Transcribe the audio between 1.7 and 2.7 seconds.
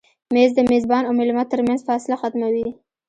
فاصله ختموي.